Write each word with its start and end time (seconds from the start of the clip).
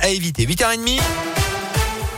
à 0.00 0.08
éviter. 0.08 0.46
8h30. 0.46 1.00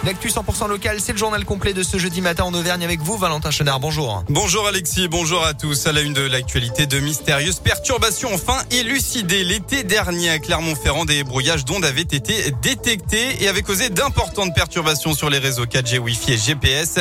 L'actu 0.02 0.28
100% 0.28 0.66
local, 0.66 0.96
c'est 0.98 1.12
le 1.12 1.18
journal 1.18 1.44
complet 1.44 1.74
de 1.74 1.82
ce 1.82 1.98
jeudi 1.98 2.22
matin 2.22 2.44
en 2.44 2.54
Auvergne 2.54 2.82
avec 2.82 3.00
vous, 3.00 3.18
Valentin 3.18 3.50
Chenard. 3.50 3.80
Bonjour. 3.80 4.24
Bonjour 4.30 4.66
Alexis, 4.66 5.08
bonjour 5.08 5.44
à 5.44 5.52
tous. 5.52 5.86
À 5.86 5.92
la 5.92 6.00
une 6.00 6.14
de 6.14 6.22
l'actualité, 6.22 6.86
de 6.86 7.00
mystérieuses 7.00 7.60
perturbations 7.60 8.30
enfin 8.32 8.56
élucidées. 8.70 9.44
L'été 9.44 9.84
dernier 9.84 10.30
à 10.30 10.38
Clermont-Ferrand, 10.38 11.04
des 11.04 11.22
brouillages 11.22 11.66
d'ondes 11.66 11.84
avaient 11.84 12.00
été 12.00 12.50
détectés 12.62 13.42
et 13.42 13.48
avaient 13.48 13.60
causé 13.60 13.90
d'importantes 13.90 14.54
perturbations 14.54 15.12
sur 15.12 15.28
les 15.28 15.38
réseaux 15.38 15.66
4G, 15.66 15.98
Wi-Fi 15.98 16.32
et 16.32 16.38
GPS. 16.38 17.00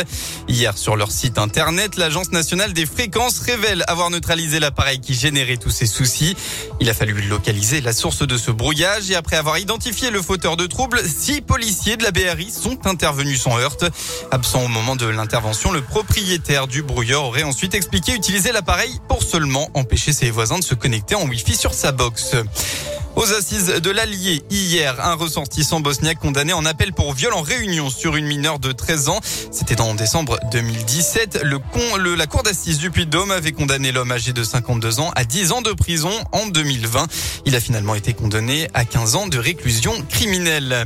Hier, 0.49 0.77
sur 0.77 0.97
leur 0.97 1.13
site 1.13 1.37
internet, 1.37 1.95
l'Agence 1.95 2.33
nationale 2.33 2.73
des 2.73 2.85
fréquences 2.85 3.39
révèle 3.39 3.85
avoir 3.87 4.09
neutralisé 4.09 4.59
l'appareil 4.59 4.99
qui 4.99 5.13
générait 5.13 5.55
tous 5.55 5.71
ces 5.71 5.85
soucis. 5.85 6.35
Il 6.81 6.89
a 6.89 6.93
fallu 6.93 7.13
localiser 7.21 7.79
la 7.79 7.93
source 7.93 8.27
de 8.27 8.35
ce 8.35 8.51
brouillage 8.51 9.09
et 9.09 9.15
après 9.15 9.37
avoir 9.37 9.57
identifié 9.57 10.09
le 10.09 10.21
fauteur 10.21 10.57
de 10.57 10.67
troubles, 10.67 11.01
six 11.07 11.39
policiers 11.39 11.95
de 11.95 12.03
la 12.03 12.11
BRI 12.11 12.51
sont 12.51 12.88
intervenu 12.89 13.37
sans 13.37 13.57
heurte. 13.57 13.85
Absent 14.31 14.63
au 14.63 14.67
moment 14.67 14.95
de 14.95 15.05
l'intervention, 15.05 15.71
le 15.71 15.81
propriétaire 15.81 16.67
du 16.67 16.83
brouilleur 16.83 17.23
aurait 17.23 17.43
ensuite 17.43 17.73
expliqué 17.73 18.13
utiliser 18.13 18.51
l'appareil 18.51 18.99
pour 19.07 19.23
seulement 19.23 19.69
empêcher 19.73 20.11
ses 20.11 20.31
voisins 20.31 20.59
de 20.59 20.63
se 20.63 20.75
connecter 20.75 21.15
en 21.15 21.27
Wi-Fi 21.27 21.55
sur 21.55 21.73
sa 21.73 21.91
box. 21.91 22.35
Aux 23.15 23.33
assises 23.33 23.67
de 23.67 23.89
l'Allier, 23.89 24.43
hier, 24.49 24.95
un 25.05 25.15
ressortissant 25.15 25.81
bosniaque 25.81 26.19
condamné 26.19 26.53
en 26.53 26.65
appel 26.65 26.93
pour 26.93 27.13
viol 27.13 27.33
en 27.33 27.41
réunion 27.41 27.89
sur 27.89 28.15
une 28.15 28.25
mineure 28.25 28.59
de 28.59 28.71
13 28.71 29.09
ans. 29.09 29.19
C'était 29.51 29.81
en 29.81 29.93
décembre 29.93 30.39
2017. 30.51 31.41
Le, 31.43 31.59
con, 31.59 31.97
le 31.97 32.15
la 32.15 32.27
cour 32.27 32.43
d'assises 32.43 32.77
du 32.77 32.91
Puy-de-Dôme 32.91 33.31
avait 33.31 33.51
condamné 33.51 33.91
l'homme 33.91 34.11
âgé 34.11 34.31
de 34.31 34.43
52 34.43 35.01
ans 35.01 35.11
à 35.15 35.25
10 35.25 35.51
ans 35.51 35.61
de 35.61 35.73
prison 35.73 36.11
en 36.31 36.47
2020. 36.47 37.07
Il 37.45 37.55
a 37.57 37.59
finalement 37.59 37.95
été 37.95 38.13
condamné 38.13 38.69
à 38.73 38.85
15 38.85 39.15
ans 39.15 39.27
de 39.27 39.37
réclusion 39.37 39.93
criminelle. 40.09 40.85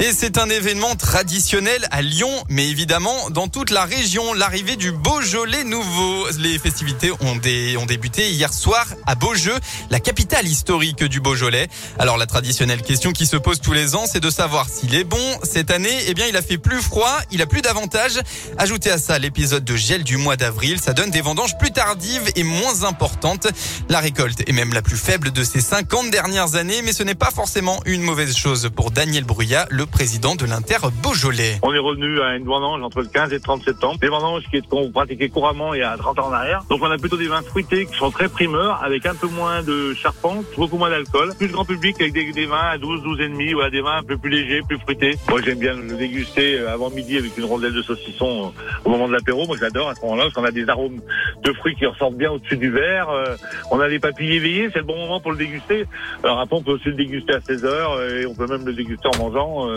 Et 0.00 0.12
c'est 0.12 0.38
un 0.38 0.48
événement 0.48 0.94
traditionnel 0.94 1.84
à 1.90 2.02
Lyon, 2.02 2.30
mais 2.48 2.68
évidemment 2.68 3.30
dans 3.30 3.48
toute 3.48 3.70
la 3.70 3.84
région, 3.84 4.32
l'arrivée 4.32 4.76
du 4.76 4.92
Beaujolais 4.92 5.64
nouveau. 5.64 6.24
Les 6.38 6.56
festivités 6.60 7.10
ont, 7.18 7.34
des, 7.34 7.76
ont 7.76 7.84
débuté 7.84 8.30
hier 8.30 8.52
soir 8.52 8.86
à 9.06 9.16
Beaujeu, 9.16 9.54
la 9.90 9.98
capitale 9.98 10.46
historique 10.46 11.02
du 11.02 11.18
Beaujolais. 11.18 11.66
Alors 11.98 12.16
la 12.16 12.26
traditionnelle 12.26 12.82
question 12.82 13.10
qui 13.10 13.26
se 13.26 13.36
pose 13.36 13.60
tous 13.60 13.72
les 13.72 13.96
ans, 13.96 14.04
c'est 14.06 14.20
de 14.20 14.30
savoir 14.30 14.68
s'il 14.68 14.94
est 14.94 15.02
bon. 15.02 15.18
Cette 15.42 15.72
année, 15.72 15.98
eh 16.06 16.14
bien, 16.14 16.26
il 16.28 16.36
a 16.36 16.42
fait 16.42 16.58
plus 16.58 16.80
froid, 16.80 17.18
il 17.32 17.42
a 17.42 17.46
plus 17.46 17.60
d'avantages. 17.60 18.20
Ajoutez 18.56 18.92
à 18.92 18.98
ça 18.98 19.18
l'épisode 19.18 19.64
de 19.64 19.74
gel 19.74 20.04
du 20.04 20.16
mois 20.16 20.36
d'avril, 20.36 20.78
ça 20.80 20.92
donne 20.92 21.10
des 21.10 21.22
vendanges 21.22 21.58
plus 21.58 21.72
tardives 21.72 22.30
et 22.36 22.44
moins 22.44 22.84
importantes. 22.84 23.48
La 23.88 23.98
récolte 23.98 24.48
est 24.48 24.52
même 24.52 24.72
la 24.72 24.82
plus 24.82 24.96
faible 24.96 25.32
de 25.32 25.42
ces 25.42 25.60
50 25.60 26.12
dernières 26.12 26.54
années, 26.54 26.82
mais 26.82 26.92
ce 26.92 27.02
n'est 27.02 27.16
pas 27.16 27.32
forcément 27.32 27.80
une 27.84 28.02
mauvaise 28.02 28.36
chose 28.36 28.70
pour 28.76 28.92
Daniel 28.92 29.24
Bruyat, 29.24 29.66
le 29.70 29.87
président 29.88 30.34
de 30.36 30.46
l'Inter 30.46 30.76
Beaujolais. 31.02 31.58
On 31.62 31.72
est 31.72 31.78
revenu 31.78 32.20
à 32.20 32.36
une 32.36 32.44
vendange 32.44 32.82
entre 32.82 33.00
le 33.00 33.08
15 33.08 33.32
et 33.32 33.36
le 33.36 33.40
30 33.40 33.64
septembre. 33.64 33.98
Des 34.00 34.08
vendanges 34.08 34.44
qu'on 34.70 34.90
pratiquait 34.90 35.28
couramment 35.28 35.74
il 35.74 35.80
y 35.80 35.82
a 35.82 35.96
30 35.96 36.18
ans 36.18 36.28
en 36.28 36.32
arrière. 36.32 36.64
Donc 36.70 36.80
on 36.82 36.90
a 36.90 36.98
plutôt 36.98 37.16
des 37.16 37.28
vins 37.28 37.42
fruités 37.42 37.86
qui 37.86 37.96
sont 37.96 38.10
très 38.10 38.28
primeurs, 38.28 38.82
avec 38.82 39.06
un 39.06 39.14
peu 39.14 39.26
moins 39.28 39.62
de 39.62 39.94
charpente, 39.94 40.44
beaucoup 40.56 40.78
moins 40.78 40.90
d'alcool. 40.90 41.34
Plus 41.36 41.48
grand 41.48 41.64
public 41.64 41.96
avec 42.00 42.12
des, 42.12 42.46
vins 42.46 42.68
à 42.70 42.78
12, 42.78 43.02
12 43.02 43.20
et 43.20 43.28
demi, 43.28 43.52
voilà, 43.52 43.70
des 43.70 43.80
vins 43.80 43.98
un 43.98 44.02
peu 44.02 44.16
plus 44.16 44.30
légers, 44.30 44.62
plus 44.66 44.78
fruités. 44.78 45.16
Moi 45.28 45.40
j'aime 45.44 45.58
bien 45.58 45.74
le 45.74 45.96
déguster 45.96 46.58
euh, 46.58 46.72
avant 46.72 46.90
midi 46.90 47.16
avec 47.16 47.36
une 47.36 47.44
rondelle 47.44 47.72
de 47.72 47.82
saucisson 47.82 48.46
euh, 48.46 48.62
au 48.84 48.90
moment 48.90 49.08
de 49.08 49.12
l'apéro. 49.12 49.46
Moi 49.46 49.56
j'adore 49.58 49.88
à 49.88 49.94
ce 49.94 50.00
moment-là 50.02 50.24
parce 50.24 50.34
qu'on 50.34 50.44
a 50.44 50.50
des 50.50 50.68
arômes 50.68 51.00
de 51.42 51.52
fruits 51.54 51.74
qui 51.74 51.86
ressortent 51.86 52.16
bien 52.16 52.30
au-dessus 52.30 52.56
du 52.56 52.70
verre. 52.70 53.08
Euh, 53.10 53.36
on 53.70 53.80
a 53.80 53.88
des 53.88 53.98
papilles 53.98 54.34
éveillées, 54.34 54.70
c'est 54.72 54.80
le 54.80 54.84
bon 54.84 54.96
moment 54.96 55.20
pour 55.20 55.32
le 55.32 55.38
déguster. 55.38 55.86
Alors 56.22 56.40
après 56.40 56.56
on 56.56 56.62
peut 56.62 56.72
aussi 56.72 56.88
le 56.88 56.94
déguster 56.94 57.34
à 57.34 57.40
16 57.40 57.64
heures 57.64 58.02
et 58.02 58.26
on 58.26 58.34
peut 58.34 58.46
même 58.46 58.64
le 58.64 58.72
déguster 58.72 59.08
en 59.08 59.18
mangeant 59.18 59.68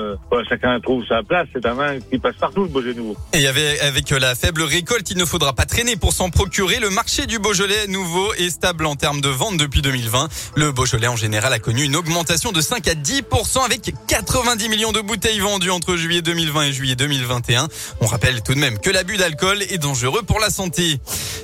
chacun 0.48 0.80
trouve 0.80 1.06
sa 1.08 1.24
place. 1.24 1.48
C'est 1.54 1.66
un 1.66 1.74
vin 1.74 2.00
qui 2.00 2.18
passe 2.18 2.36
partout, 2.40 2.64
le 2.64 2.70
Beaujolais 2.70 2.94
nouveau. 2.94 3.16
Et 3.34 3.48
avec, 3.48 3.82
avec 3.82 4.10
la 4.12 4.36
faible 4.36 4.64
récolte, 4.64 5.10
il 5.12 5.18
ne 5.18 5.26
faudra 5.26 5.54
pas 5.54 5.66
traîner 5.66 5.96
pour 5.96 6.14
s'en 6.14 6.30
procurer. 6.30 6.80
Le 6.80 6.90
marché 6.90 7.26
du 7.26 7.40
Beaujolais 7.40 7.88
nouveau 7.88 8.34
est 8.36 8.50
stable 8.50 8.86
en 8.86 8.96
termes 8.96 9.22
de 9.22 9.30
vente 9.30 9.58
depuis 9.58 9.82
2020. 9.82 10.30
Le 10.56 10.72
Beaujolais 10.72 11.08
en 11.08 11.16
général 11.16 11.54
a 11.54 11.60
connu 11.60 11.84
une 11.84 11.96
augmentation 11.96 12.52
de 12.52 12.62
5 12.62 12.88
à 12.88 12.94
10% 12.94 13.66
avec 13.66 13.94
90 14.08 14.70
millions 14.70 14.92
de 14.92 15.02
bouteilles 15.02 15.40
vendues 15.40 15.72
entre 15.72 15.96
juillet 15.96 16.22
2020 16.22 16.64
et 16.64 16.74
juillet 16.74 16.96
2021. 16.96 17.68
On 18.02 18.06
rappelle 18.06 18.42
tout 18.42 18.54
de 18.54 18.60
même 18.60 18.80
que 18.80 18.90
l'abus 18.90 19.18
d'alcool 19.18 19.62
est 19.64 19.78
dangereux 19.78 20.24
pour 20.24 20.40
la 20.40 20.50
santé. 20.50 21.00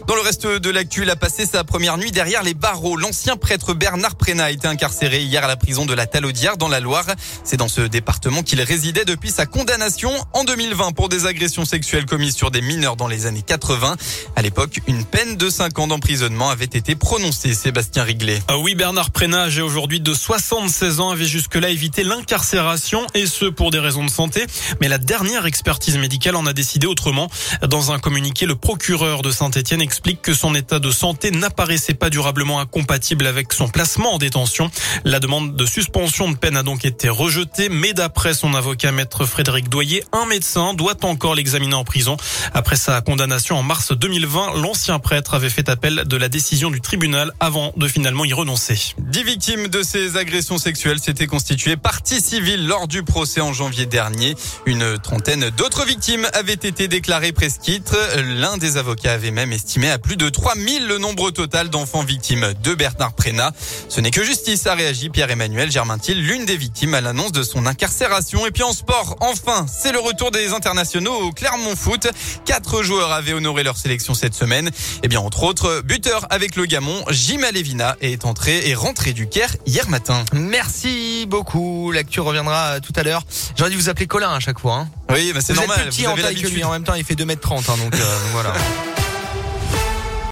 Dans 0.07 0.15
le 0.15 0.21
reste 0.21 0.47
de 0.47 0.69
l'actu, 0.69 1.03
il 1.03 1.09
a 1.09 1.15
passé 1.15 1.45
sa 1.45 1.63
première 1.63 1.97
nuit 1.97 2.11
derrière 2.11 2.43
les 2.43 2.53
barreaux. 2.53 2.95
L'ancien 2.95 3.35
prêtre 3.35 3.73
Bernard 3.73 4.15
Prénat 4.15 4.45
a 4.45 4.51
été 4.51 4.67
incarcéré 4.67 5.21
hier 5.21 5.43
à 5.43 5.47
la 5.47 5.57
prison 5.57 5.85
de 5.85 5.93
la 5.93 6.05
Talaudière 6.05 6.57
dans 6.57 6.69
la 6.69 6.79
Loire. 6.79 7.07
C'est 7.43 7.57
dans 7.57 7.67
ce 7.67 7.81
département 7.81 8.43
qu'il 8.47 8.61
résidait 8.61 9.03
depuis 9.03 9.29
sa 9.29 9.45
condamnation 9.45 10.09
en 10.31 10.45
2020 10.45 10.93
pour 10.93 11.09
des 11.09 11.25
agressions 11.25 11.65
sexuelles 11.65 12.05
commises 12.05 12.35
sur 12.35 12.49
des 12.49 12.61
mineurs 12.61 12.95
dans 12.95 13.09
les 13.09 13.25
années 13.25 13.43
80. 13.45 13.97
À 14.37 14.41
l'époque, 14.41 14.79
une 14.87 15.03
peine 15.03 15.35
de 15.35 15.49
5 15.49 15.77
ans 15.79 15.87
d'emprisonnement 15.87 16.49
avait 16.49 16.63
été 16.63 16.95
prononcée, 16.95 17.53
Sébastien 17.53 18.03
Riglet. 18.03 18.41
Ah 18.47 18.57
oui, 18.57 18.73
Bernard 18.73 19.11
Prénat, 19.11 19.43
âgé 19.43 19.61
aujourd'hui 19.61 19.99
de 19.99 20.13
76 20.13 21.01
ans, 21.01 21.09
avait 21.09 21.25
jusque-là 21.25 21.69
évité 21.69 22.05
l'incarcération 22.05 23.05
et 23.13 23.25
ce 23.25 23.45
pour 23.45 23.69
des 23.69 23.79
raisons 23.79 24.05
de 24.05 24.09
santé. 24.09 24.45
Mais 24.79 24.87
la 24.87 24.97
dernière 24.97 25.45
expertise 25.45 25.97
médicale 25.97 26.37
en 26.37 26.45
a 26.45 26.53
décidé 26.53 26.87
autrement. 26.87 27.29
Dans 27.67 27.91
un 27.91 27.99
communiqué, 27.99 28.45
le 28.45 28.55
procureur 28.55 29.23
de 29.23 29.31
Saint-Etienne 29.31 29.81
explique 29.81 30.21
que 30.21 30.33
son 30.33 30.55
état 30.55 30.79
de 30.79 30.89
santé 30.89 31.31
n'apparaissait 31.31 31.95
pas 31.95 32.09
durablement 32.09 32.61
incompatible 32.61 33.27
avec 33.27 33.51
son 33.51 33.67
placement 33.67 34.13
en 34.13 34.17
détention. 34.19 34.71
La 35.03 35.19
demande 35.19 35.57
de 35.57 35.65
suspension 35.65 36.31
de 36.31 36.37
peine 36.37 36.55
a 36.55 36.63
donc 36.63 36.85
été 36.85 37.09
rejetée, 37.09 37.67
mais 37.67 37.91
d'après 37.91 38.36
son 38.37 38.53
avocat 38.53 38.91
maître 38.91 39.25
Frédéric 39.25 39.67
Doyer, 39.67 40.03
un 40.13 40.27
médecin 40.27 40.75
doit 40.75 41.03
encore 41.03 41.33
l'examiner 41.33 41.73
en 41.73 41.83
prison. 41.83 42.17
Après 42.53 42.75
sa 42.75 43.01
condamnation 43.01 43.57
en 43.57 43.63
mars 43.63 43.91
2020, 43.91 44.61
l'ancien 44.61 44.99
prêtre 44.99 45.33
avait 45.33 45.49
fait 45.49 45.69
appel 45.69 46.03
de 46.05 46.17
la 46.17 46.29
décision 46.29 46.69
du 46.69 46.79
tribunal 46.79 47.33
avant 47.39 47.73
de 47.75 47.87
finalement 47.87 48.25
y 48.25 48.33
renoncer. 48.33 48.93
Dix 48.99 49.23
victimes 49.23 49.69
de 49.69 49.81
ces 49.81 50.17
agressions 50.17 50.59
sexuelles 50.59 50.99
s'étaient 50.99 51.25
constituées 51.25 51.77
partie 51.77 52.21
civile 52.21 52.67
lors 52.67 52.87
du 52.87 53.01
procès 53.01 53.41
en 53.41 53.53
janvier 53.53 53.87
dernier. 53.87 54.35
Une 54.67 54.99
trentaine 54.99 55.49
d'autres 55.49 55.85
victimes 55.85 56.27
avaient 56.33 56.53
été 56.53 56.87
déclarées 56.87 57.31
presquites. 57.31 57.95
L'un 58.17 58.57
des 58.57 58.77
avocats 58.77 59.13
avait 59.13 59.31
même 59.31 59.51
estimé 59.51 59.89
à 59.89 59.97
plus 59.97 60.15
de 60.15 60.29
3000 60.29 60.85
le 60.85 60.99
nombre 60.99 61.31
total 61.31 61.69
d'enfants 61.69 62.03
victimes 62.03 62.53
de 62.63 62.75
Bernard 62.75 63.13
Prénat. 63.13 63.51
Ce 63.89 63.99
n'est 63.99 64.11
que 64.11 64.23
justice, 64.23 64.67
a 64.67 64.75
réagi 64.75 65.09
Pierre-Emmanuel 65.09 65.71
Germaintil, 65.71 66.21
l'une 66.21 66.45
des 66.45 66.57
victimes 66.57 66.93
à 66.93 67.01
l'annonce 67.01 67.31
de 67.31 67.41
son 67.41 67.65
incarcération. 67.65 68.26
Et 68.27 68.51
puis 68.51 68.63
en 68.63 68.73
sport, 68.73 69.15
enfin, 69.21 69.65
c'est 69.71 69.93
le 69.93 69.99
retour 69.99 70.31
des 70.31 70.51
internationaux 70.51 71.13
au 71.13 71.31
Clermont 71.31 71.77
Foot. 71.77 72.07
Quatre 72.43 72.83
joueurs 72.83 73.13
avaient 73.13 73.31
honoré 73.31 73.63
leur 73.63 73.77
sélection 73.77 74.13
cette 74.13 74.33
semaine. 74.33 74.67
Et 74.67 74.71
eh 75.03 75.07
bien, 75.07 75.21
entre 75.21 75.43
autres, 75.43 75.81
buteur 75.81 76.27
avec 76.29 76.57
le 76.57 76.65
Gamon, 76.65 77.05
Jim 77.09 77.41
Alevina 77.47 77.95
est 78.01 78.25
entré 78.25 78.67
et 78.67 78.75
rentré 78.75 79.13
du 79.13 79.29
Caire 79.29 79.55
hier 79.65 79.87
matin. 79.87 80.25
Merci 80.33 81.25
beaucoup. 81.25 81.91
L'actu 81.93 82.19
reviendra 82.19 82.81
tout 82.81 82.93
à 82.97 83.03
l'heure. 83.03 83.23
J'aurais 83.55 83.71
dû 83.71 83.77
vous 83.77 83.87
appeler 83.87 84.07
Colin 84.07 84.33
à 84.33 84.39
chaque 84.41 84.59
fois. 84.59 84.75
Hein. 84.75 84.89
Oui, 85.09 85.31
bah 85.33 85.39
c'est 85.41 85.53
normal. 85.53 85.79
Êtes 85.79 85.87
petit 85.87 86.05
en 86.05 86.15
taille 86.15 86.35
que 86.35 86.47
lui. 86.47 86.65
En 86.65 86.71
même 86.71 86.83
temps, 86.83 86.95
il 86.95 87.05
fait 87.05 87.15
2m30, 87.15 87.71
hein, 87.71 87.77
donc 87.77 87.95
euh, 87.95 88.17
voilà. 88.33 88.53